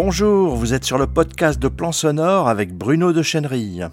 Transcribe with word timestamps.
Bonjour, 0.00 0.54
vous 0.54 0.74
êtes 0.74 0.84
sur 0.84 0.96
le 0.96 1.08
podcast 1.08 1.58
de 1.58 1.66
Plan 1.66 1.90
Sonore 1.90 2.46
avec 2.46 2.72
Bruno 2.72 3.12
de 3.12 3.20
Chenerille. 3.20 3.88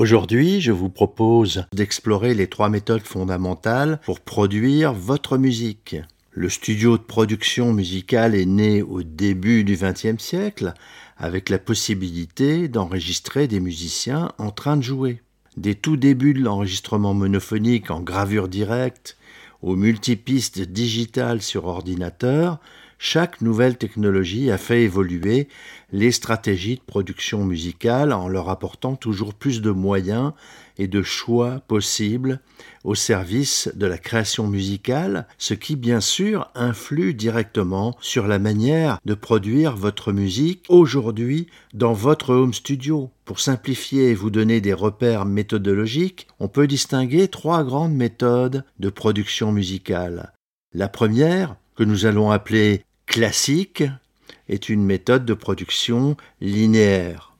Aujourd'hui, 0.00 0.60
je 0.60 0.72
vous 0.72 0.88
propose 0.88 1.66
d'explorer 1.72 2.34
les 2.34 2.48
trois 2.48 2.68
méthodes 2.68 3.06
fondamentales 3.06 4.00
pour 4.04 4.18
produire 4.18 4.92
votre 4.92 5.38
musique. 5.38 5.94
Le 6.32 6.48
studio 6.48 6.98
de 6.98 7.04
production 7.04 7.72
musicale 7.72 8.34
est 8.34 8.44
né 8.44 8.82
au 8.82 9.04
début 9.04 9.62
du 9.62 9.76
XXe 9.76 10.20
siècle 10.20 10.74
avec 11.16 11.48
la 11.48 11.60
possibilité 11.60 12.66
d'enregistrer 12.66 13.46
des 13.46 13.60
musiciens 13.60 14.32
en 14.38 14.50
train 14.50 14.76
de 14.76 14.82
jouer. 14.82 15.22
Des 15.56 15.76
tout 15.76 15.96
débuts 15.96 16.34
de 16.34 16.42
l'enregistrement 16.42 17.14
monophonique 17.14 17.92
en 17.92 18.00
gravure 18.00 18.48
directe 18.48 19.16
aux 19.62 19.76
multipistes 19.76 20.60
digitales 20.60 21.40
sur 21.40 21.66
ordinateur, 21.66 22.58
chaque 23.02 23.40
nouvelle 23.40 23.78
technologie 23.78 24.50
a 24.50 24.58
fait 24.58 24.82
évoluer 24.82 25.48
les 25.90 26.12
stratégies 26.12 26.74
de 26.74 26.82
production 26.82 27.46
musicale 27.46 28.12
en 28.12 28.28
leur 28.28 28.50
apportant 28.50 28.94
toujours 28.94 29.32
plus 29.32 29.62
de 29.62 29.70
moyens 29.70 30.32
et 30.76 30.86
de 30.86 31.00
choix 31.00 31.60
possibles 31.66 32.40
au 32.84 32.94
service 32.94 33.70
de 33.74 33.86
la 33.86 33.96
création 33.96 34.48
musicale, 34.48 35.26
ce 35.38 35.54
qui 35.54 35.76
bien 35.76 36.02
sûr 36.02 36.50
influe 36.54 37.14
directement 37.14 37.96
sur 38.02 38.26
la 38.26 38.38
manière 38.38 38.98
de 39.06 39.14
produire 39.14 39.76
votre 39.76 40.12
musique 40.12 40.66
aujourd'hui 40.68 41.46
dans 41.72 41.94
votre 41.94 42.34
home 42.34 42.52
studio. 42.52 43.10
Pour 43.24 43.40
simplifier 43.40 44.10
et 44.10 44.14
vous 44.14 44.30
donner 44.30 44.60
des 44.60 44.74
repères 44.74 45.24
méthodologiques, 45.24 46.26
on 46.38 46.48
peut 46.48 46.66
distinguer 46.66 47.28
trois 47.28 47.64
grandes 47.64 47.94
méthodes 47.94 48.62
de 48.78 48.90
production 48.90 49.52
musicale. 49.52 50.34
La 50.74 50.88
première, 50.88 51.56
que 51.80 51.84
nous 51.84 52.04
allons 52.04 52.30
appeler 52.30 52.84
classique 53.10 53.82
est 54.48 54.68
une 54.68 54.84
méthode 54.84 55.24
de 55.24 55.34
production 55.34 56.16
linéaire. 56.40 57.34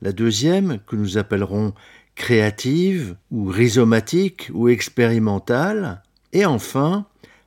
La 0.00 0.12
deuxième, 0.12 0.78
que 0.86 0.94
nous 0.94 1.18
appellerons 1.18 1.74
créative 2.14 3.16
ou 3.32 3.46
rhizomatique 3.46 4.50
ou 4.54 4.68
expérimentale. 4.68 6.00
Et 6.32 6.46
enfin, 6.46 7.06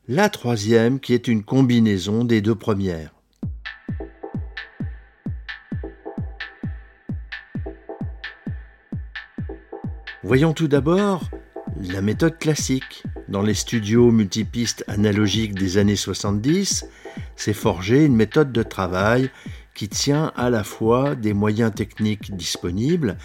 la 0.10 0.28
troisième 0.28 1.00
qui 1.00 1.14
est 1.14 1.30
une 1.30 1.42
combinaison 1.42 2.26
des 2.26 2.42
deux 2.42 2.54
premières. 2.54 3.14
Voyons 10.24 10.52
tout 10.52 10.68
d'abord 10.68 11.30
la 11.82 12.02
méthode 12.02 12.38
classique. 12.40 13.04
Dans 13.30 13.42
les 13.42 13.54
studios 13.54 14.12
multipistes 14.12 14.84
analogiques 14.88 15.54
des 15.54 15.78
années 15.78 15.96
70, 15.96 16.86
s'est 17.40 17.54
forgé 17.54 18.06
une 18.06 18.16
méthode 18.16 18.52
de 18.52 18.64
travail 18.64 19.32
qui 19.74 19.88
tient 19.88 20.34
à 20.36 20.50
la 20.50 20.64
fois 20.64 21.16
des 21.16 21.34
moyens 21.34 21.74
techniques 21.74 22.36
disponibles 22.36 23.18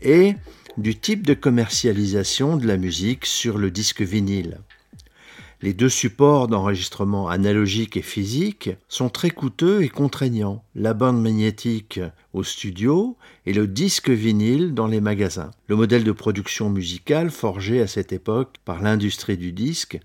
et 0.00 0.34
du 0.76 0.98
type 0.98 1.26
de 1.26 1.34
commercialisation 1.34 2.56
de 2.56 2.66
la 2.66 2.76
musique 2.76 3.26
sur 3.26 3.58
le 3.58 3.70
disque 3.70 4.02
vinyle. 4.02 4.58
Les 5.62 5.74
deux 5.74 5.90
supports 5.90 6.48
d'enregistrement 6.48 7.28
analogique 7.28 7.98
et 7.98 8.02
physique 8.02 8.70
sont 8.88 9.10
très 9.10 9.30
coûteux 9.30 9.82
et 9.82 9.90
contraignants, 9.90 10.64
la 10.74 10.94
bande 10.94 11.20
magnétique 11.20 12.00
au 12.32 12.42
studio 12.42 13.18
et 13.44 13.52
le 13.52 13.66
disque 13.66 14.08
vinyle 14.08 14.72
dans 14.72 14.86
les 14.86 15.02
magasins. 15.02 15.50
Le 15.68 15.76
modèle 15.76 16.02
de 16.02 16.12
production 16.12 16.70
musicale 16.70 17.30
forgé 17.30 17.82
à 17.82 17.86
cette 17.86 18.12
époque 18.12 18.56
par 18.64 18.82
l'industrie 18.82 19.36
du 19.36 19.52
disque 19.52 20.00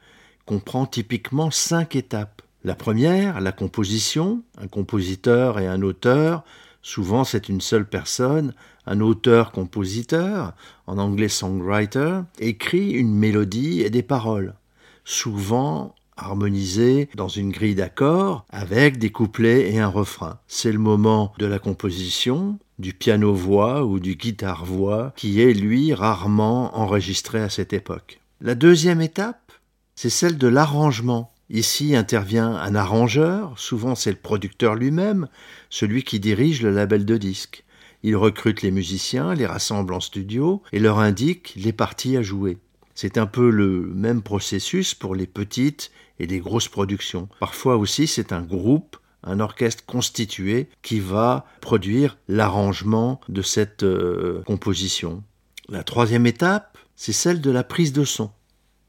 comprend 0.46 0.86
typiquement 0.86 1.52
cinq 1.52 1.96
étapes. 1.96 2.42
La 2.66 2.74
première, 2.74 3.42
la 3.42 3.52
composition, 3.52 4.42
un 4.58 4.68
compositeur 4.68 5.60
et 5.60 5.68
un 5.68 5.84
auteur, 5.84 6.44
souvent 6.82 7.24
c'est 7.24 7.48
une 7.48 7.62
seule 7.62 7.88
personne, 7.88 8.56
un 8.88 9.02
auteur-compositeur, 9.02 10.54
en 10.88 10.98
anglais 10.98 11.30
songwriter, 11.30 12.22
écrit 12.40 12.90
une 12.90 13.14
mélodie 13.14 13.82
et 13.82 13.92
des 13.92 14.02
paroles 14.02 14.56
souvent 15.04 15.94
harmonisé 16.18 17.08
dans 17.14 17.28
une 17.28 17.52
grille 17.52 17.76
d'accords 17.76 18.48
avec 18.50 18.98
des 18.98 19.12
couplets 19.12 19.72
et 19.72 19.80
un 19.80 19.88
refrain. 19.88 20.40
C'est 20.48 20.72
le 20.72 20.80
moment 20.80 21.34
de 21.38 21.46
la 21.46 21.60
composition, 21.60 22.58
du 22.80 22.94
piano-voix 22.94 23.86
ou 23.86 24.00
du 24.00 24.16
guitare-voix 24.16 25.14
qui 25.16 25.40
est, 25.40 25.54
lui, 25.54 25.94
rarement 25.94 26.76
enregistré 26.76 27.44
à 27.44 27.50
cette 27.50 27.74
époque. 27.74 28.22
La 28.42 28.56
deuxième 28.56 29.02
étape, 29.02 29.52
c'est 29.94 30.10
celle 30.10 30.40
de 30.40 30.48
l'arrangement. 30.48 31.35
Ici 31.50 31.96
intervient 31.96 32.56
un 32.56 32.74
arrangeur, 32.74 33.58
souvent 33.60 33.94
c'est 33.94 34.12
le 34.12 34.18
producteur 34.18 34.76
lui-même, 34.76 35.28
celui 35.70 36.04
qui 36.04 36.20
dirige 36.20 36.64
le 36.64 36.72
label 36.72 37.06
de 37.06 37.18
disques. 37.18 37.64
Il 38.02 38.16
recrute 38.16 38.62
les 38.62 38.72
musiciens, 38.72 39.34
les 39.34 39.46
rassemble 39.46 39.94
en 39.94 40.00
studio 40.00 40.62
et 40.72 40.80
leur 40.80 41.00
indique 41.00 41.54
les 41.56 41.74
parties 41.74 42.18
à 42.18 42.22
jouer. 42.22 42.58
C'est 42.96 43.18
un 43.18 43.26
peu 43.26 43.50
le 43.50 43.82
même 43.82 44.22
processus 44.22 44.94
pour 44.96 45.16
les 45.16 45.28
petites 45.28 45.92
et 46.20 46.28
les 46.28 46.40
grosses 46.40 46.68
productions. 46.68 47.30
Parfois 47.40 47.78
aussi, 47.78 48.08
c'est 48.08 48.32
un 48.32 48.42
groupe, 48.42 48.98
un 49.24 49.40
orchestre 49.40 49.86
constitué 49.86 50.70
qui 50.82 51.00
va 51.00 51.46
produire 51.62 52.18
l'arrangement 52.28 53.20
de 53.28 53.42
cette 53.42 53.84
euh, 53.84 54.42
composition. 54.46 55.24
La 55.68 55.84
troisième 55.84 56.26
étape, 56.26 56.78
c'est 56.96 57.12
celle 57.12 57.42
de 57.42 57.52
la 57.52 57.64
prise 57.64 57.92
de 57.92 58.04
son. 58.04 58.32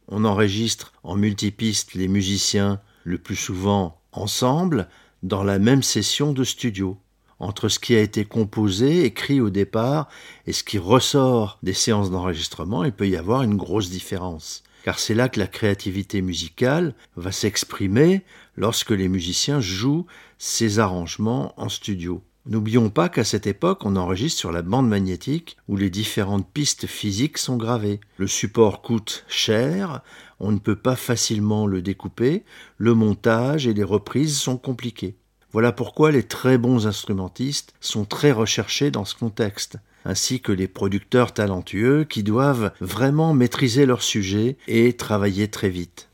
On 0.09 0.25
enregistre 0.25 0.93
en 1.03 1.17
multipiste 1.17 1.94
les 1.94 2.09
musiciens, 2.09 2.81
le 3.05 3.19
plus 3.19 3.37
souvent 3.37 4.00
ensemble, 4.12 4.89
dans 5.22 5.43
la 5.43 5.59
même 5.59 5.83
session 5.83 6.33
de 6.33 6.44
studio 6.44 6.99
entre 7.39 7.69
ce 7.69 7.78
qui 7.78 7.94
a 7.94 8.00
été 8.00 8.25
composé, 8.25 9.05
écrit 9.05 9.41
au 9.41 9.50
départ, 9.50 10.09
et 10.47 10.53
ce 10.53 10.65
qui 10.65 10.78
ressort 10.78 11.59
des 11.62 11.75
séances 11.75 12.11
d'enregistrement, 12.11 12.84
il 12.84 12.93
peut 12.93 13.09
y 13.09 13.16
avoir 13.16 13.43
une 13.43 13.56
grosse 13.56 13.91
différence. 13.91 14.62
Car 14.84 14.99
c'est 14.99 15.15
là 15.15 15.28
que 15.28 15.41
la 15.41 15.47
créativité 15.47 16.22
musicale 16.22 16.95
va 17.16 17.33
s'exprimer 17.33 18.22
lorsque 18.56 18.93
les 18.93 19.09
musiciens 19.09 19.61
jouent 19.61 20.06
ces 20.39 20.78
arrangements 20.78 21.53
en 21.61 21.69
studio. 21.69 22.22
N'oublions 22.49 22.91
pas 22.91 23.09
qu'à 23.09 23.25
cette 23.25 23.49
époque, 23.49 23.84
on 23.84 23.97
enregistre 23.97 24.39
sur 24.39 24.53
la 24.53 24.62
bande 24.62 24.89
magnétique 24.89 25.57
où 25.67 25.77
les 25.77 25.91
différentes 25.91 26.49
pistes 26.49 26.87
physiques 26.87 27.39
sont 27.39 27.57
gravées. 27.57 27.99
Le 28.19 28.29
support 28.29 28.83
coûte 28.83 29.25
cher, 29.27 30.01
on 30.39 30.53
ne 30.53 30.59
peut 30.59 30.77
pas 30.77 30.95
facilement 30.95 31.67
le 31.67 31.83
découper, 31.83 32.45
le 32.79 32.95
montage 32.95 33.67
et 33.67 33.75
les 33.75 33.83
reprises 33.83 34.39
sont 34.39 34.59
compliqués. 34.59 35.17
Voilà 35.51 35.73
pourquoi 35.73 36.12
les 36.12 36.23
très 36.23 36.57
bons 36.57 36.87
instrumentistes 36.87 37.73
sont 37.81 38.05
très 38.05 38.31
recherchés 38.31 38.93
dans 38.93 39.05
ce 39.05 39.17
contexte, 39.17 39.78
ainsi 40.05 40.41
que 40.41 40.53
les 40.53 40.69
producteurs 40.69 41.34
talentueux 41.34 42.05
qui 42.05 42.23
doivent 42.23 42.73
vraiment 42.81 43.34
maîtriser 43.34 43.87
leur 43.87 44.03
sujet 44.03 44.57
et 44.69 44.93
travailler 44.93 45.49
très 45.49 45.71
vite. 45.71 46.11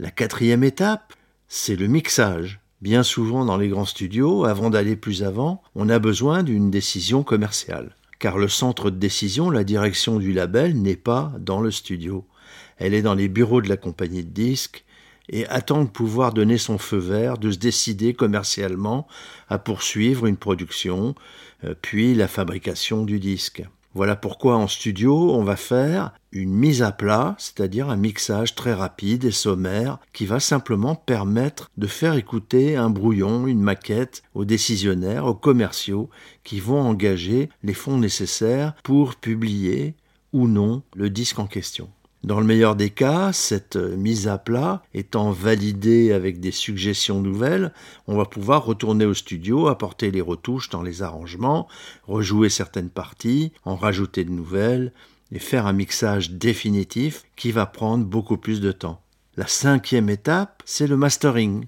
La 0.00 0.10
quatrième 0.10 0.64
étape, 0.64 1.12
c'est 1.46 1.76
le 1.76 1.86
mixage. 1.86 2.60
Bien 2.80 3.02
souvent 3.02 3.44
dans 3.44 3.56
les 3.56 3.68
grands 3.68 3.84
studios, 3.84 4.44
avant 4.44 4.70
d'aller 4.70 4.94
plus 4.94 5.24
avant, 5.24 5.62
on 5.74 5.88
a 5.88 5.98
besoin 5.98 6.44
d'une 6.44 6.70
décision 6.70 7.24
commerciale. 7.24 7.96
Car 8.20 8.38
le 8.38 8.48
centre 8.48 8.90
de 8.90 8.96
décision, 8.96 9.50
la 9.50 9.64
direction 9.64 10.18
du 10.18 10.32
label, 10.32 10.80
n'est 10.80 10.96
pas 10.96 11.32
dans 11.40 11.60
le 11.60 11.72
studio. 11.72 12.24
Elle 12.76 12.94
est 12.94 13.02
dans 13.02 13.14
les 13.14 13.28
bureaux 13.28 13.62
de 13.62 13.68
la 13.68 13.76
compagnie 13.76 14.22
de 14.22 14.30
disques, 14.30 14.84
et 15.28 15.46
attend 15.48 15.84
de 15.84 15.88
pouvoir 15.88 16.32
donner 16.32 16.58
son 16.58 16.78
feu 16.78 16.98
vert, 16.98 17.38
de 17.38 17.50
se 17.50 17.58
décider 17.58 18.14
commercialement 18.14 19.06
à 19.48 19.58
poursuivre 19.58 20.26
une 20.26 20.36
production, 20.36 21.14
euh, 21.64 21.74
puis 21.80 22.14
la 22.14 22.28
fabrication 22.28 23.04
du 23.04 23.18
disque. 23.18 23.62
Voilà 23.94 24.16
pourquoi 24.16 24.56
en 24.56 24.68
studio, 24.68 25.32
on 25.32 25.42
va 25.42 25.56
faire 25.56 26.12
une 26.30 26.52
mise 26.52 26.82
à 26.82 26.92
plat, 26.92 27.34
c'est-à-dire 27.38 27.88
un 27.88 27.96
mixage 27.96 28.54
très 28.54 28.74
rapide 28.74 29.24
et 29.24 29.30
sommaire 29.30 29.98
qui 30.12 30.26
va 30.26 30.40
simplement 30.40 30.94
permettre 30.94 31.70
de 31.78 31.86
faire 31.86 32.14
écouter 32.14 32.76
un 32.76 32.90
brouillon, 32.90 33.46
une 33.46 33.62
maquette 33.62 34.22
aux 34.34 34.44
décisionnaires, 34.44 35.24
aux 35.24 35.34
commerciaux 35.34 36.10
qui 36.44 36.60
vont 36.60 36.80
engager 36.80 37.48
les 37.62 37.74
fonds 37.74 37.98
nécessaires 37.98 38.74
pour 38.84 39.16
publier 39.16 39.94
ou 40.34 40.48
non 40.48 40.82
le 40.94 41.08
disque 41.08 41.38
en 41.38 41.46
question. 41.46 41.88
Dans 42.24 42.40
le 42.40 42.46
meilleur 42.46 42.74
des 42.74 42.90
cas, 42.90 43.32
cette 43.32 43.76
mise 43.76 44.26
à 44.26 44.38
plat 44.38 44.82
étant 44.92 45.30
validée 45.30 46.12
avec 46.12 46.40
des 46.40 46.50
suggestions 46.50 47.20
nouvelles, 47.20 47.72
on 48.08 48.16
va 48.16 48.24
pouvoir 48.24 48.64
retourner 48.64 49.04
au 49.04 49.14
studio, 49.14 49.68
apporter 49.68 50.10
les 50.10 50.20
retouches 50.20 50.68
dans 50.68 50.82
les 50.82 51.02
arrangements, 51.02 51.68
rejouer 52.08 52.48
certaines 52.48 52.90
parties, 52.90 53.52
en 53.64 53.76
rajouter 53.76 54.24
de 54.24 54.32
nouvelles, 54.32 54.92
et 55.30 55.38
faire 55.38 55.66
un 55.66 55.72
mixage 55.72 56.32
définitif 56.32 57.22
qui 57.36 57.52
va 57.52 57.66
prendre 57.66 58.04
beaucoup 58.04 58.36
plus 58.36 58.60
de 58.60 58.72
temps. 58.72 59.00
La 59.36 59.46
cinquième 59.46 60.08
étape, 60.08 60.62
c'est 60.64 60.86
le 60.88 60.96
mastering. 60.96 61.66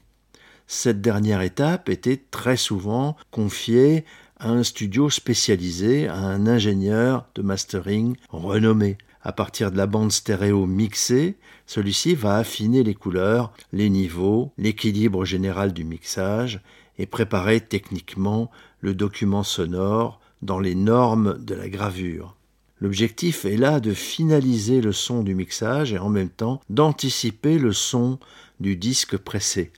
Cette 0.66 1.00
dernière 1.00 1.42
étape 1.42 1.88
était 1.88 2.20
très 2.30 2.56
souvent 2.56 3.16
confiée 3.30 4.04
à 4.38 4.50
un 4.50 4.62
studio 4.64 5.10
spécialisé, 5.10 6.08
à 6.08 6.16
un 6.16 6.46
ingénieur 6.46 7.26
de 7.34 7.42
mastering 7.42 8.16
renommé. 8.30 8.96
À 9.22 9.32
partir 9.32 9.70
de 9.70 9.76
la 9.76 9.86
bande 9.86 10.12
stéréo 10.12 10.66
mixée, 10.66 11.36
celui-ci 11.66 12.14
va 12.14 12.36
affiner 12.36 12.82
les 12.82 12.94
couleurs, 12.94 13.52
les 13.72 13.90
niveaux, 13.90 14.52
l'équilibre 14.56 15.24
général 15.24 15.72
du 15.72 15.84
mixage 15.84 16.60
et 16.98 17.06
préparer 17.06 17.60
techniquement 17.60 18.50
le 18.80 18.94
document 18.94 19.42
sonore 19.42 20.20
dans 20.40 20.58
les 20.58 20.74
normes 20.74 21.38
de 21.44 21.54
la 21.54 21.68
gravure. 21.68 22.34
L'objectif 22.80 23.44
est 23.44 23.58
là 23.58 23.78
de 23.78 23.92
finaliser 23.92 24.80
le 24.80 24.92
son 24.92 25.22
du 25.22 25.34
mixage 25.34 25.92
et 25.92 25.98
en 25.98 26.08
même 26.08 26.30
temps 26.30 26.62
d'anticiper 26.70 27.58
le 27.58 27.74
son 27.74 28.18
du 28.58 28.76
disque 28.76 29.18
pressé. 29.18 29.70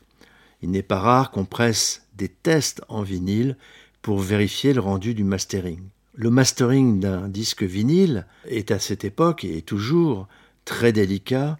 Il 0.62 0.70
n'est 0.70 0.84
pas 0.84 1.00
rare 1.00 1.32
qu'on 1.32 1.44
presse 1.44 2.06
des 2.16 2.28
tests 2.28 2.82
en 2.88 3.02
vinyle 3.02 3.56
pour 4.02 4.20
vérifier 4.20 4.72
le 4.72 4.80
rendu 4.80 5.14
du 5.14 5.24
mastering. 5.24 5.82
Le 6.14 6.29
mastering 6.29 7.00
d'un 7.00 7.29
disque 7.29 7.62
vinyle 7.62 8.26
est 8.47 8.70
à 8.70 8.79
cette 8.79 9.05
époque 9.05 9.44
et 9.44 9.62
toujours 9.62 10.29
très 10.67 10.93
délicat 10.93 11.59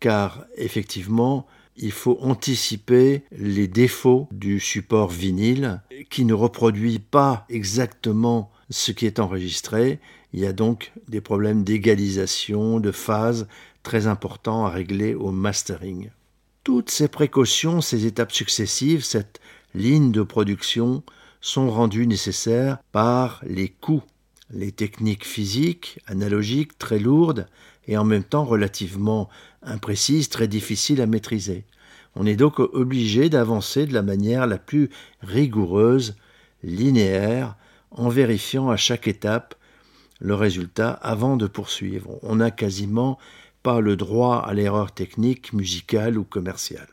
car 0.00 0.44
effectivement 0.56 1.46
il 1.76 1.92
faut 1.92 2.18
anticiper 2.20 3.22
les 3.30 3.68
défauts 3.68 4.28
du 4.32 4.58
support 4.58 5.08
vinyle 5.08 5.80
qui 6.10 6.24
ne 6.24 6.34
reproduit 6.34 6.98
pas 6.98 7.46
exactement 7.48 8.50
ce 8.70 8.90
qui 8.90 9.06
est 9.06 9.20
enregistré. 9.20 10.00
Il 10.32 10.40
y 10.40 10.46
a 10.46 10.52
donc 10.52 10.92
des 11.08 11.20
problèmes 11.20 11.62
d'égalisation, 11.62 12.80
de 12.80 12.90
phase 12.90 13.46
très 13.84 14.08
importants 14.08 14.66
à 14.66 14.70
régler 14.70 15.14
au 15.14 15.30
mastering. 15.30 16.10
Toutes 16.64 16.90
ces 16.90 17.08
précautions, 17.08 17.80
ces 17.80 18.06
étapes 18.06 18.32
successives, 18.32 19.04
cette 19.04 19.40
ligne 19.74 20.10
de 20.10 20.22
production 20.22 21.04
sont 21.42 21.70
rendues 21.70 22.06
nécessaires 22.06 22.78
par 22.92 23.42
les 23.44 23.68
coûts, 23.68 24.02
les 24.50 24.72
techniques 24.72 25.26
physiques, 25.26 25.98
analogiques, 26.06 26.78
très 26.78 26.98
lourdes 26.98 27.46
et 27.86 27.98
en 27.98 28.04
même 28.04 28.24
temps 28.24 28.44
relativement 28.44 29.28
imprécises, 29.62 30.28
très 30.28 30.48
difficiles 30.48 31.02
à 31.02 31.06
maîtriser. 31.06 31.64
On 32.14 32.26
est 32.26 32.36
donc 32.36 32.58
obligé 32.60 33.28
d'avancer 33.28 33.86
de 33.86 33.92
la 33.92 34.02
manière 34.02 34.46
la 34.46 34.58
plus 34.58 34.88
rigoureuse, 35.20 36.16
linéaire, 36.62 37.56
en 37.90 38.08
vérifiant 38.08 38.70
à 38.70 38.76
chaque 38.76 39.08
étape 39.08 39.54
le 40.20 40.34
résultat 40.34 40.90
avant 40.90 41.36
de 41.36 41.46
poursuivre. 41.46 42.18
On 42.22 42.36
n'a 42.36 42.50
quasiment 42.50 43.18
pas 43.62 43.80
le 43.80 43.96
droit 43.96 44.38
à 44.38 44.54
l'erreur 44.54 44.92
technique, 44.92 45.52
musicale 45.52 46.16
ou 46.16 46.24
commerciale. 46.24 46.88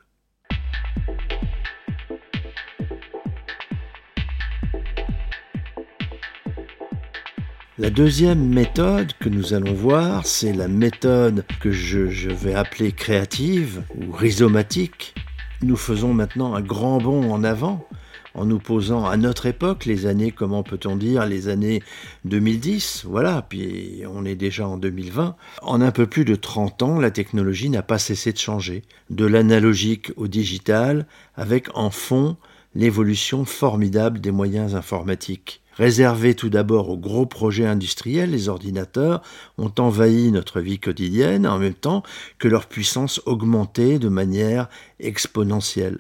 La 7.80 7.90
deuxième 7.90 8.46
méthode 8.46 9.14
que 9.22 9.30
nous 9.30 9.54
allons 9.54 9.74
voir, 9.74 10.26
c'est 10.26 10.52
la 10.52 10.68
méthode 10.68 11.46
que 11.62 11.72
je, 11.72 12.30
vais 12.30 12.54
appeler 12.54 12.92
créative 12.92 13.84
ou 13.96 14.12
rhizomatique. 14.12 15.16
Nous 15.62 15.78
faisons 15.78 16.14
maintenant 16.14 16.56
un 16.56 16.62
grand 16.62 16.98
bond 16.98 17.32
en 17.32 17.42
avant 17.46 17.88
en 18.34 18.44
nous 18.44 18.60
posant 18.60 19.06
à 19.06 19.16
notre 19.16 19.46
époque, 19.46 19.86
les 19.86 20.08
années, 20.08 20.32
comment 20.32 20.62
peut-on 20.62 20.98
dire, 20.98 21.26
les 21.26 21.48
années 21.48 21.82
2010, 22.26 23.06
voilà, 23.08 23.46
puis 23.48 24.04
on 24.14 24.26
est 24.26 24.36
déjà 24.36 24.68
en 24.68 24.76
2020. 24.76 25.38
En 25.62 25.82
un 25.82 25.92
peu 25.92 26.06
plus 26.06 26.26
de 26.26 26.36
30 26.36 26.84
ans, 26.84 27.00
la 27.00 27.12
technologie 27.12 27.70
n'a 27.70 27.82
pas 27.82 27.98
cessé 27.98 28.34
de 28.34 28.38
changer, 28.38 28.84
de 29.10 29.26
l'analogique 29.26 30.12
au 30.18 30.28
digital, 30.28 31.08
avec 31.38 31.70
en 31.76 31.92
fond 31.92 32.36
l'évolution 32.76 33.46
formidable 33.46 34.20
des 34.20 34.32
moyens 34.32 34.76
informatiques. 34.76 35.62
Réservés 35.80 36.36
tout 36.36 36.50
d'abord 36.50 36.90
aux 36.90 36.98
gros 36.98 37.26
projets 37.26 37.66
industriels, 37.66 38.32
les 38.32 38.50
ordinateurs 38.50 39.22
ont 39.58 39.72
envahi 39.80 40.30
notre 40.30 40.60
vie 40.60 40.78
quotidienne 40.78 41.48
en 41.48 41.58
même 41.58 41.74
temps 41.74 42.04
que 42.38 42.50
leur 42.50 42.66
puissance 42.66 43.22
augmentait 43.26 43.98
de 43.98 44.10
manière 44.10 44.68
exponentielle. 45.00 46.00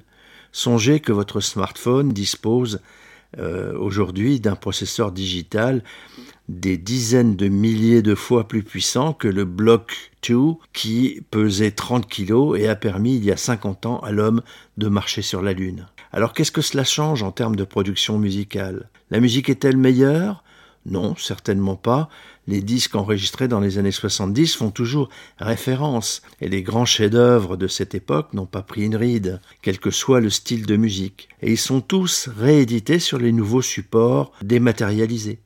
Songez 0.51 0.99
que 0.99 1.13
votre 1.13 1.39
smartphone 1.39 2.11
dispose 2.11 2.81
euh, 3.37 3.73
aujourd'hui 3.77 4.41
d'un 4.41 4.57
processeur 4.57 5.13
digital 5.13 5.81
des 6.49 6.77
dizaines 6.77 7.37
de 7.37 7.47
milliers 7.47 8.01
de 8.01 8.15
fois 8.15 8.49
plus 8.49 8.63
puissant 8.63 9.13
que 9.13 9.29
le 9.29 9.45
Block 9.45 10.11
2 10.27 10.55
qui 10.73 11.21
pesait 11.31 11.71
30 11.71 12.05
kg 12.05 12.57
et 12.57 12.67
a 12.67 12.75
permis 12.75 13.15
il 13.15 13.23
y 13.23 13.31
a 13.31 13.37
50 13.37 13.85
ans 13.85 13.99
à 13.99 14.11
l'homme 14.11 14.41
de 14.77 14.89
marcher 14.89 15.21
sur 15.21 15.41
la 15.41 15.53
Lune. 15.53 15.87
Alors 16.11 16.33
qu'est-ce 16.33 16.51
que 16.51 16.61
cela 16.61 16.83
change 16.83 17.23
en 17.23 17.31
termes 17.31 17.55
de 17.55 17.63
production 17.63 18.17
musicale? 18.17 18.89
La 19.11 19.19
musique 19.19 19.49
est-elle 19.49 19.77
meilleure? 19.77 20.43
Non, 20.85 21.15
certainement 21.15 21.75
pas. 21.75 22.09
Les 22.47 22.61
disques 22.61 22.95
enregistrés 22.95 23.47
dans 23.47 23.59
les 23.59 23.77
années 23.77 23.91
70 23.91 24.55
font 24.55 24.71
toujours 24.71 25.09
référence, 25.37 26.23
et 26.41 26.49
les 26.49 26.63
grands 26.63 26.85
chefs-d'œuvre 26.85 27.57
de 27.57 27.67
cette 27.67 27.93
époque 27.93 28.33
n'ont 28.33 28.47
pas 28.47 28.63
pris 28.63 28.85
une 28.85 28.95
ride, 28.95 29.39
quel 29.61 29.77
que 29.77 29.91
soit 29.91 30.19
le 30.19 30.31
style 30.31 30.65
de 30.65 30.77
musique, 30.77 31.29
et 31.43 31.51
ils 31.51 31.57
sont 31.57 31.81
tous 31.81 32.27
réédités 32.35 32.97
sur 32.97 33.19
les 33.19 33.31
nouveaux 33.31 33.61
supports 33.61 34.31
dématérialisés. 34.41 35.39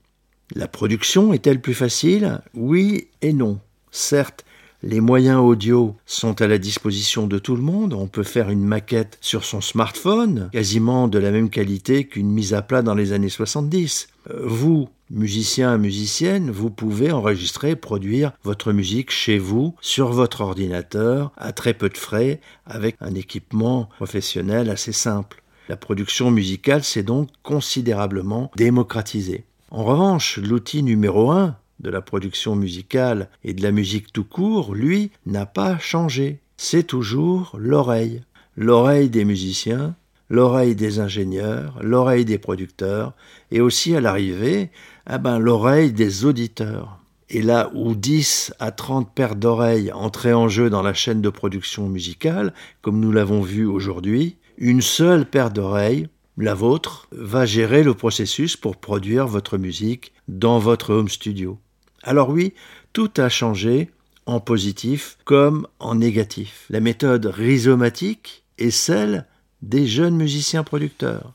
La 0.55 0.67
production 0.69 1.33
est-elle 1.33 1.59
plus 1.59 1.73
facile? 1.73 2.39
Oui 2.53 3.09
et 3.21 3.33
non. 3.33 3.59
Certes, 3.91 4.45
les 4.83 4.99
moyens 4.99 5.39
audio 5.39 5.95
sont 6.05 6.41
à 6.41 6.47
la 6.47 6.57
disposition 6.57 7.25
de 7.25 7.39
tout 7.39 7.55
le 7.55 7.61
monde. 7.61 7.93
On 7.93 8.07
peut 8.07 8.23
faire 8.23 8.49
une 8.49 8.65
maquette 8.65 9.17
sur 9.21 9.45
son 9.45 9.61
smartphone, 9.61 10.49
quasiment 10.51 11.07
de 11.07 11.19
la 11.19 11.31
même 11.31 11.49
qualité 11.49 12.05
qu'une 12.05 12.29
mise 12.29 12.53
à 12.53 12.61
plat 12.61 12.81
dans 12.81 12.93
les 12.93 13.13
années 13.13 13.29
70. 13.29 14.09
Euh, 14.29 14.41
vous, 14.43 14.89
musicien, 15.09 15.77
musicienne, 15.77 16.51
vous 16.51 16.69
pouvez 16.69 17.13
enregistrer, 17.13 17.77
produire 17.77 18.33
votre 18.43 18.73
musique 18.73 19.09
chez 19.09 19.37
vous, 19.37 19.73
sur 19.79 20.11
votre 20.11 20.41
ordinateur, 20.41 21.31
à 21.37 21.53
très 21.53 21.73
peu 21.73 21.87
de 21.87 21.97
frais, 21.97 22.41
avec 22.65 22.97
un 22.99 23.15
équipement 23.15 23.87
professionnel 23.95 24.69
assez 24.69 24.91
simple. 24.91 25.43
La 25.69 25.77
production 25.77 26.29
musicale 26.29 26.83
s'est 26.83 27.03
donc 27.03 27.29
considérablement 27.41 28.51
démocratisée. 28.57 29.45
En 29.71 29.85
revanche, 29.85 30.37
l'outil 30.37 30.83
numéro 30.83 31.31
un, 31.31 31.55
de 31.79 31.89
la 31.89 32.01
production 32.01 32.55
musicale 32.55 33.29
et 33.43 33.53
de 33.53 33.63
la 33.63 33.71
musique 33.71 34.11
tout 34.13 34.23
court, 34.23 34.73
lui, 34.73 35.11
n'a 35.25 35.45
pas 35.45 35.77
changé. 35.77 36.39
C'est 36.57 36.83
toujours 36.83 37.55
l'oreille. 37.57 38.21
L'oreille 38.55 39.09
des 39.09 39.25
musiciens, 39.25 39.95
l'oreille 40.29 40.75
des 40.75 40.99
ingénieurs, 40.99 41.77
l'oreille 41.81 42.25
des 42.25 42.37
producteurs, 42.37 43.13
et 43.51 43.61
aussi 43.61 43.95
à 43.95 44.01
l'arrivée, 44.01 44.69
ah 45.05 45.17
ben, 45.17 45.39
l'oreille 45.39 45.91
des 45.91 46.25
auditeurs. 46.25 46.99
Et 47.29 47.41
là 47.41 47.71
où 47.73 47.95
10 47.95 48.53
à 48.59 48.71
30 48.71 49.13
paires 49.13 49.35
d'oreilles 49.35 49.91
entraient 49.91 50.33
en 50.33 50.47
jeu 50.47 50.69
dans 50.69 50.81
la 50.81 50.93
chaîne 50.93 51.21
de 51.21 51.29
production 51.29 51.89
musicale, 51.89 52.53
comme 52.81 52.99
nous 52.99 53.11
l'avons 53.11 53.41
vu 53.41 53.65
aujourd'hui, 53.65 54.37
une 54.57 54.81
seule 54.81 55.25
paire 55.25 55.51
d'oreilles, 55.51 56.07
la 56.37 56.53
vôtre, 56.53 57.07
va 57.11 57.45
gérer 57.45 57.83
le 57.83 57.93
processus 57.93 58.55
pour 58.55 58.77
produire 58.77 59.27
votre 59.27 59.57
musique 59.57 60.13
dans 60.27 60.59
votre 60.59 60.93
home 60.93 61.09
studio. 61.09 61.59
Alors 62.03 62.29
oui, 62.29 62.53
tout 62.91 63.11
a 63.17 63.29
changé 63.29 63.89
en 64.25 64.39
positif 64.39 65.17
comme 65.23 65.67
en 65.79 65.95
négatif. 65.95 66.65
La 66.69 66.81
méthode 66.81 67.25
rhizomatique 67.25 68.43
est 68.57 68.71
celle 68.71 69.25
des 69.61 69.87
jeunes 69.87 70.17
musiciens 70.17 70.63
producteurs. 70.63 71.33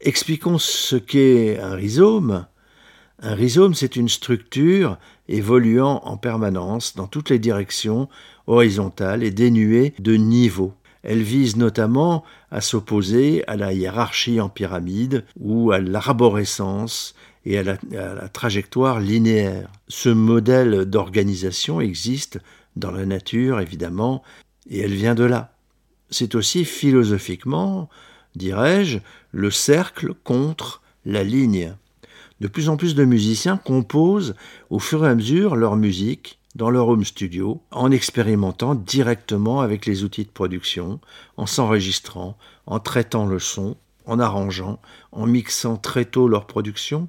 Expliquons 0.00 0.58
ce 0.58 0.94
qu'est 0.94 1.58
un 1.58 1.74
rhizome. 1.74 2.46
Un 3.20 3.34
rhizome, 3.34 3.74
c'est 3.74 3.96
une 3.96 4.08
structure 4.08 4.98
évoluant 5.28 6.00
en 6.04 6.16
permanence 6.16 6.94
dans 6.94 7.08
toutes 7.08 7.30
les 7.30 7.38
directions 7.38 8.08
horizontales 8.46 9.24
et 9.24 9.30
dénuée 9.32 9.94
de 9.98 10.14
niveaux. 10.14 10.74
Elle 11.02 11.22
vise 11.22 11.56
notamment 11.56 12.24
à 12.50 12.60
s'opposer 12.60 13.42
à 13.48 13.56
la 13.56 13.72
hiérarchie 13.72 14.40
en 14.40 14.48
pyramide 14.48 15.24
ou 15.40 15.72
à 15.72 15.78
l'arborescence 15.78 17.14
et 17.46 17.58
à 17.58 17.62
la, 17.62 18.28
trajectoire 18.28 19.00
linéaire. 19.00 19.70
Ce 19.88 20.08
modèle 20.08 20.84
d'organisation 20.84 21.80
existe 21.80 22.40
dans 22.74 22.90
la 22.90 23.06
nature, 23.06 23.60
évidemment, 23.60 24.22
et 24.68 24.80
elle 24.80 24.92
vient 24.92 25.14
de 25.14 25.24
là. 25.24 25.54
C'est 26.10 26.34
aussi 26.34 26.64
philosophiquement, 26.64 27.88
dirais-je, 28.34 28.98
le 29.30 29.50
cercle 29.50 30.12
contre 30.24 30.82
la 31.04 31.22
ligne. 31.22 31.74
De 32.40 32.48
plus 32.48 32.68
en 32.68 32.76
plus 32.76 32.94
de 32.94 33.04
musiciens 33.04 33.56
composent 33.56 34.34
au 34.68 34.80
fur 34.80 35.06
et 35.06 35.08
à 35.08 35.14
mesure 35.14 35.56
leur 35.56 35.76
musique 35.76 36.38
dans 36.56 36.70
leur 36.70 36.88
home 36.88 37.04
studio, 37.04 37.60
en 37.70 37.90
expérimentant 37.90 38.74
directement 38.74 39.60
avec 39.60 39.86
les 39.86 40.04
outils 40.04 40.24
de 40.24 40.30
production, 40.30 41.00
en 41.36 41.46
s'enregistrant, 41.46 42.36
en 42.66 42.80
traitant 42.80 43.26
le 43.26 43.38
son, 43.38 43.76
en 44.06 44.18
arrangeant, 44.18 44.80
en 45.12 45.26
mixant 45.26 45.76
très 45.76 46.06
tôt 46.06 46.28
leur 46.28 46.46
production, 46.46 47.08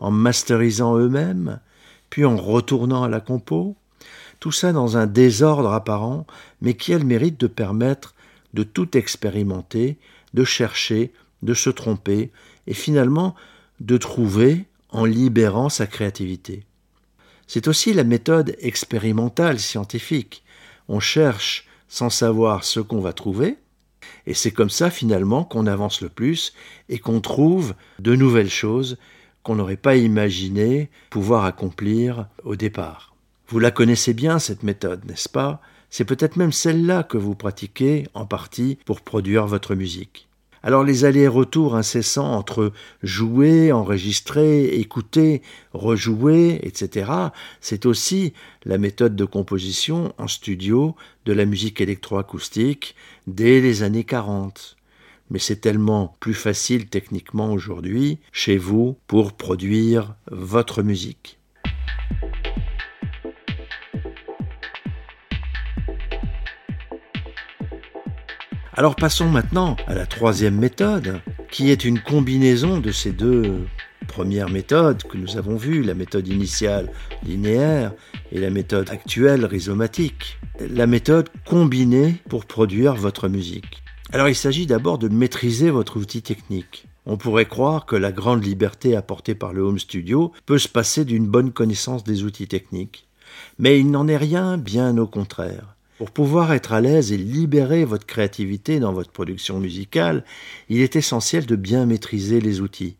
en 0.00 0.10
masterisant 0.10 0.96
eux-mêmes, 0.96 1.60
puis 2.08 2.24
en 2.24 2.36
retournant 2.36 3.04
à 3.04 3.08
la 3.08 3.20
compo, 3.20 3.76
tout 4.40 4.52
ça 4.52 4.72
dans 4.72 4.96
un 4.96 5.06
désordre 5.06 5.72
apparent, 5.72 6.26
mais 6.60 6.74
qui 6.74 6.92
a 6.94 6.98
le 6.98 7.04
mérite 7.04 7.38
de 7.38 7.46
permettre 7.46 8.14
de 8.54 8.62
tout 8.62 8.96
expérimenter, 8.96 9.98
de 10.34 10.44
chercher, 10.44 11.12
de 11.42 11.54
se 11.54 11.70
tromper, 11.70 12.32
et 12.66 12.74
finalement 12.74 13.34
de 13.80 13.96
trouver 13.96 14.64
en 14.90 15.04
libérant 15.04 15.68
sa 15.68 15.86
créativité. 15.86 16.64
C'est 17.46 17.68
aussi 17.68 17.92
la 17.92 18.04
méthode 18.04 18.56
expérimentale 18.60 19.58
scientifique. 19.58 20.44
On 20.88 21.00
cherche 21.00 21.66
sans 21.88 22.10
savoir 22.10 22.64
ce 22.64 22.80
qu'on 22.80 23.00
va 23.00 23.12
trouver, 23.12 23.58
Et 24.26 24.34
c'est 24.34 24.50
comme 24.50 24.70
ça 24.70 24.90
finalement 24.90 25.44
qu'on 25.44 25.66
avance 25.66 26.00
le 26.00 26.08
plus 26.08 26.52
et 26.88 26.98
qu'on 26.98 27.20
trouve 27.20 27.74
de 27.98 28.14
nouvelles 28.14 28.50
choses 28.50 28.96
qu'on 29.42 29.54
n'aurait 29.54 29.76
pas 29.76 29.96
imaginé 29.96 30.90
pouvoir 31.10 31.44
accomplir 31.44 32.26
au 32.44 32.56
départ. 32.56 33.14
Vous 33.48 33.58
la 33.58 33.70
connaissez 33.70 34.14
bien, 34.14 34.38
cette 34.38 34.62
méthode, 34.62 35.04
n'est-ce 35.06 35.28
pas? 35.28 35.60
C'est 35.88 36.04
peut-être 36.04 36.36
même 36.36 36.52
celle-là 36.52 37.02
que 37.02 37.18
vous 37.18 37.34
pratiquez 37.34 38.06
en 38.14 38.24
partie 38.24 38.78
pour 38.84 39.00
produire 39.00 39.46
votre 39.46 39.74
musique. 39.74 40.28
Alors 40.62 40.84
les 40.84 41.04
allers-retours 41.04 41.74
incessants 41.74 42.32
entre 42.32 42.72
jouer, 43.02 43.72
enregistrer, 43.72 44.66
écouter, 44.66 45.42
rejouer, 45.72 46.60
etc., 46.62 47.10
c'est 47.60 47.86
aussi 47.86 48.34
la 48.64 48.76
méthode 48.76 49.16
de 49.16 49.24
composition 49.24 50.12
en 50.18 50.28
studio 50.28 50.94
de 51.24 51.32
la 51.32 51.46
musique 51.46 51.80
électroacoustique 51.80 52.94
dès 53.26 53.60
les 53.60 53.82
années 53.82 54.04
40 54.04 54.76
mais 55.30 55.38
c'est 55.38 55.60
tellement 55.60 56.16
plus 56.20 56.34
facile 56.34 56.86
techniquement 56.86 57.52
aujourd'hui 57.52 58.18
chez 58.32 58.58
vous 58.58 58.98
pour 59.06 59.32
produire 59.32 60.14
votre 60.30 60.82
musique. 60.82 61.38
Alors 68.74 68.96
passons 68.96 69.28
maintenant 69.28 69.76
à 69.86 69.94
la 69.94 70.06
troisième 70.06 70.56
méthode, 70.56 71.20
qui 71.50 71.70
est 71.70 71.84
une 71.84 72.00
combinaison 72.00 72.78
de 72.78 72.92
ces 72.92 73.12
deux 73.12 73.66
premières 74.08 74.48
méthodes 74.48 75.02
que 75.02 75.18
nous 75.18 75.36
avons 75.36 75.56
vues, 75.56 75.82
la 75.82 75.94
méthode 75.94 76.26
initiale 76.26 76.90
linéaire 77.22 77.92
et 78.32 78.40
la 78.40 78.48
méthode 78.48 78.88
actuelle 78.88 79.44
rhizomatique. 79.44 80.38
La 80.60 80.86
méthode 80.86 81.28
combinée 81.44 82.16
pour 82.28 82.46
produire 82.46 82.94
votre 82.94 83.28
musique. 83.28 83.82
Alors 84.12 84.28
il 84.28 84.34
s'agit 84.34 84.66
d'abord 84.66 84.98
de 84.98 85.08
maîtriser 85.08 85.70
votre 85.70 85.96
outil 85.96 86.20
technique. 86.20 86.86
On 87.06 87.16
pourrait 87.16 87.46
croire 87.46 87.86
que 87.86 87.94
la 87.94 88.10
grande 88.10 88.44
liberté 88.44 88.96
apportée 88.96 89.36
par 89.36 89.52
le 89.52 89.62
home 89.62 89.78
studio 89.78 90.32
peut 90.46 90.58
se 90.58 90.66
passer 90.66 91.04
d'une 91.04 91.28
bonne 91.28 91.52
connaissance 91.52 92.02
des 92.02 92.24
outils 92.24 92.48
techniques. 92.48 93.06
Mais 93.60 93.78
il 93.78 93.88
n'en 93.88 94.08
est 94.08 94.16
rien, 94.16 94.58
bien 94.58 94.98
au 94.98 95.06
contraire. 95.06 95.76
Pour 95.98 96.10
pouvoir 96.10 96.52
être 96.52 96.72
à 96.72 96.80
l'aise 96.80 97.12
et 97.12 97.16
libérer 97.16 97.84
votre 97.84 98.04
créativité 98.04 98.80
dans 98.80 98.92
votre 98.92 99.12
production 99.12 99.60
musicale, 99.60 100.24
il 100.68 100.80
est 100.80 100.96
essentiel 100.96 101.46
de 101.46 101.54
bien 101.54 101.86
maîtriser 101.86 102.40
les 102.40 102.60
outils. 102.60 102.96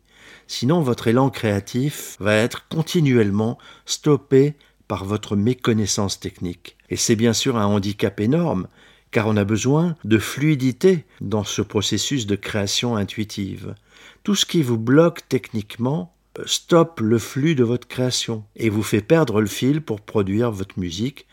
Sinon, 0.47 0.81
votre 0.81 1.09
élan 1.09 1.29
créatif 1.29 2.17
va 2.21 2.35
être 2.35 2.69
continuellement 2.69 3.59
stoppé 3.85 4.55
par 4.87 5.05
votre 5.05 5.35
méconnaissance 5.35 6.21
technique. 6.21 6.77
Et 6.89 6.97
c'est 6.97 7.17
bien 7.17 7.33
sûr 7.33 7.57
un 7.57 7.67
handicap 7.67 8.21
énorme, 8.21 8.69
car 9.11 9.27
on 9.27 9.37
a 9.37 9.45
besoin 9.45 9.97
de 10.05 10.19
fluidité 10.19 11.05
dans 11.21 11.45
ce 11.45 11.63
processus 11.63 12.27
de 12.27 12.37
création 12.37 12.97
intuitive. 12.97 13.75
Tout 14.23 14.35
ce 14.35 14.47
qui 14.47 14.63
vous 14.63 14.79
bloque 14.79 15.29
techniquement 15.29 16.13
euh, 16.39 16.43
stoppe 16.47 17.01
le 17.01 17.19
flux 17.19 17.55
de 17.55 17.65
votre 17.65 17.89
création 17.89 18.45
et 18.57 18.69
vous 18.69 18.83
fait 18.83 19.01
perdre 19.01 19.41
le 19.41 19.47
fil 19.47 19.81
pour 19.81 20.01
produire 20.01 20.51
votre 20.51 20.79
musique, 20.79 21.27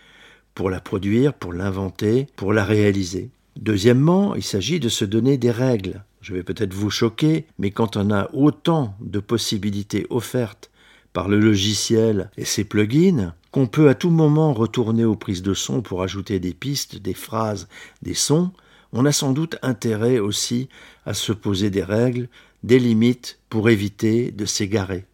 pour 0.55 0.69
la 0.69 0.79
produire, 0.79 1.33
pour 1.33 1.53
l'inventer, 1.53 2.27
pour 2.35 2.53
la 2.53 2.65
réaliser. 2.65 3.29
Deuxièmement, 3.57 4.35
il 4.35 4.43
s'agit 4.43 4.79
de 4.79 4.89
se 4.89 5.05
donner 5.05 5.37
des 5.37 5.51
règles. 5.51 6.03
Je 6.21 6.33
vais 6.33 6.43
peut-être 6.43 6.73
vous 6.73 6.89
choquer, 6.89 7.45
mais 7.59 7.71
quand 7.71 7.95
on 7.95 8.11
a 8.11 8.29
autant 8.33 8.95
de 9.01 9.19
possibilités 9.19 10.07
offertes 10.09 10.71
par 11.13 11.27
le 11.27 11.39
logiciel 11.39 12.29
et 12.37 12.45
ses 12.45 12.63
plugins, 12.63 13.33
qu'on 13.57 13.65
peut 13.65 13.89
à 13.89 13.95
tout 13.95 14.11
moment 14.11 14.53
retourner 14.53 15.03
aux 15.03 15.15
prises 15.15 15.41
de 15.41 15.55
son 15.55 15.81
pour 15.81 16.03
ajouter 16.03 16.39
des 16.39 16.53
pistes, 16.53 16.97
des 16.97 17.15
phrases, 17.15 17.67
des 18.03 18.13
sons, 18.13 18.51
on 18.93 19.03
a 19.03 19.11
sans 19.11 19.33
doute 19.33 19.57
intérêt 19.63 20.19
aussi 20.19 20.69
à 21.07 21.15
se 21.15 21.31
poser 21.31 21.71
des 21.71 21.81
règles, 21.81 22.29
des 22.61 22.77
limites 22.77 23.39
pour 23.49 23.71
éviter 23.71 24.29
de 24.29 24.45
s'égarer. 24.45 25.05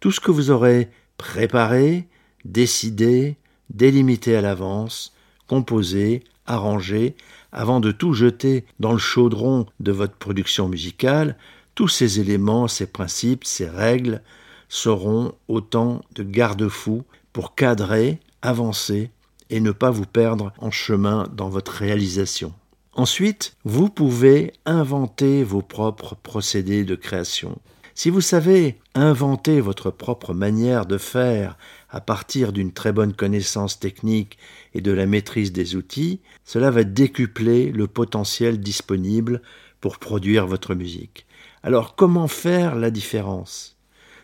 Tout 0.00 0.10
ce 0.10 0.18
que 0.18 0.32
vous 0.32 0.50
aurez 0.50 0.90
préparé, 1.16 2.08
décidé, 2.44 3.36
délimité 3.70 4.34
à 4.34 4.40
l'avance, 4.40 5.14
composé, 5.46 6.24
arrangé, 6.44 7.14
avant 7.52 7.78
de 7.78 7.92
tout 7.92 8.14
jeter 8.14 8.64
dans 8.80 8.90
le 8.90 8.98
chaudron 8.98 9.66
de 9.78 9.92
votre 9.92 10.16
production 10.16 10.68
musicale, 10.68 11.36
tous 11.76 11.86
ces 11.86 12.18
éléments, 12.18 12.66
ces 12.66 12.88
principes, 12.88 13.44
ces 13.44 13.68
règles 13.68 14.22
seront 14.68 15.36
autant 15.46 16.02
de 16.16 16.24
garde-fous 16.24 17.04
pour 17.32 17.54
cadrer, 17.54 18.20
avancer 18.42 19.10
et 19.50 19.60
ne 19.60 19.72
pas 19.72 19.90
vous 19.90 20.06
perdre 20.06 20.52
en 20.58 20.70
chemin 20.70 21.28
dans 21.34 21.48
votre 21.48 21.72
réalisation. 21.72 22.52
Ensuite, 22.94 23.56
vous 23.64 23.88
pouvez 23.88 24.52
inventer 24.66 25.44
vos 25.44 25.62
propres 25.62 26.16
procédés 26.16 26.84
de 26.84 26.96
création. 26.96 27.58
Si 27.94 28.10
vous 28.10 28.20
savez 28.20 28.78
inventer 28.94 29.60
votre 29.60 29.90
propre 29.90 30.32
manière 30.32 30.86
de 30.86 30.98
faire 30.98 31.58
à 31.90 32.00
partir 32.00 32.52
d'une 32.52 32.72
très 32.72 32.92
bonne 32.92 33.12
connaissance 33.12 33.80
technique 33.80 34.38
et 34.74 34.80
de 34.80 34.92
la 34.92 35.06
maîtrise 35.06 35.52
des 35.52 35.74
outils, 35.74 36.20
cela 36.44 36.70
va 36.70 36.84
décupler 36.84 37.72
le 37.72 37.86
potentiel 37.86 38.60
disponible 38.60 39.42
pour 39.80 39.98
produire 39.98 40.46
votre 40.46 40.74
musique. 40.74 41.26
Alors 41.62 41.96
comment 41.96 42.28
faire 42.28 42.76
la 42.76 42.90
différence? 42.90 43.76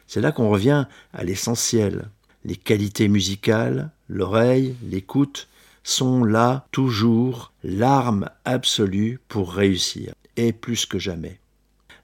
C'est 0.06 0.20
là 0.20 0.32
qu'on 0.32 0.50
revient 0.50 0.86
à 1.12 1.24
l'essentiel. 1.24 2.10
Les 2.44 2.56
qualités 2.56 3.08
musicales, 3.08 3.90
l'oreille, 4.08 4.76
l'écoute 4.82 5.48
sont 5.82 6.24
là 6.24 6.66
toujours 6.72 7.52
l'arme 7.62 8.28
absolue 8.44 9.20
pour 9.28 9.52
réussir, 9.52 10.14
et 10.36 10.52
plus 10.52 10.86
que 10.86 10.98
jamais. 10.98 11.38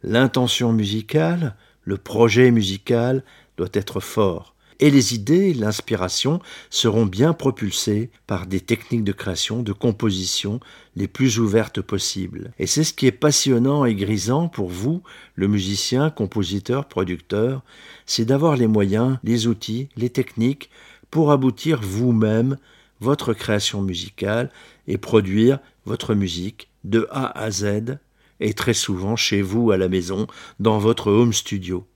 L'intention 0.02 0.72
musicale, 0.72 1.56
le 1.84 1.96
projet 1.96 2.50
musical 2.50 3.22
doit 3.56 3.68
être 3.72 4.00
fort, 4.00 4.54
et 4.80 4.90
les 4.90 5.14
idées, 5.14 5.52
l'inspiration 5.52 6.40
seront 6.70 7.04
bien 7.04 7.34
propulsées 7.34 8.10
par 8.26 8.46
des 8.46 8.60
techniques 8.60 9.04
de 9.04 9.12
création, 9.12 9.62
de 9.62 9.72
composition 9.72 10.58
les 10.96 11.06
plus 11.06 11.38
ouvertes 11.38 11.82
possibles. 11.82 12.52
Et 12.58 12.66
c'est 12.66 12.82
ce 12.82 12.94
qui 12.94 13.06
est 13.06 13.12
passionnant 13.12 13.84
et 13.84 13.94
grisant 13.94 14.48
pour 14.48 14.70
vous, 14.70 15.02
le 15.34 15.48
musicien, 15.48 16.08
compositeur, 16.08 16.88
producteur, 16.88 17.62
c'est 18.06 18.24
d'avoir 18.24 18.56
les 18.56 18.66
moyens, 18.66 19.18
les 19.22 19.46
outils, 19.46 19.90
les 19.96 20.10
techniques 20.10 20.70
pour 21.10 21.30
aboutir 21.30 21.80
vous-même 21.82 22.56
votre 23.00 23.34
création 23.34 23.82
musicale 23.82 24.50
et 24.86 24.96
produire 24.96 25.58
votre 25.84 26.14
musique 26.14 26.70
de 26.84 27.06
A 27.10 27.38
à 27.38 27.50
Z 27.50 27.98
et 28.40 28.54
très 28.54 28.74
souvent 28.74 29.16
chez 29.16 29.42
vous 29.42 29.70
à 29.70 29.76
la 29.76 29.88
maison, 29.88 30.26
dans 30.58 30.78
votre 30.78 31.10
home 31.10 31.34
studio. 31.34 31.86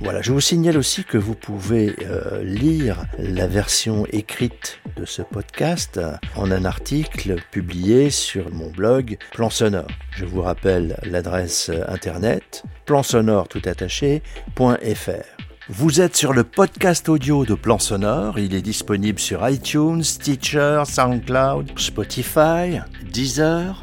Voilà, 0.00 0.20
je 0.20 0.30
vous 0.30 0.42
signale 0.42 0.76
aussi 0.76 1.04
que 1.04 1.16
vous 1.16 1.34
pouvez 1.34 1.96
euh, 2.02 2.42
lire 2.42 3.06
la 3.18 3.46
version 3.46 4.06
écrite 4.12 4.78
de 4.96 5.06
ce 5.06 5.22
podcast 5.22 5.98
en 6.36 6.50
un 6.50 6.66
article 6.66 7.36
publié 7.50 8.10
sur 8.10 8.52
mon 8.52 8.70
blog 8.70 9.16
Plan 9.32 9.48
Sonore. 9.48 9.86
Je 10.10 10.26
vous 10.26 10.42
rappelle 10.42 10.98
l'adresse 11.02 11.70
internet 11.88 12.62
plansonore 12.84 13.48
tout 13.48 13.62
Vous 15.68 16.00
êtes 16.00 16.14
sur 16.14 16.32
le 16.32 16.44
podcast 16.44 17.08
audio 17.08 17.44
de 17.44 17.54
Plan 17.54 17.80
Sonore. 17.80 18.38
Il 18.38 18.54
est 18.54 18.62
disponible 18.62 19.18
sur 19.18 19.48
iTunes, 19.48 20.04
Stitcher, 20.04 20.82
SoundCloud, 20.86 21.76
Spotify, 21.76 22.80
Deezer, 23.10 23.82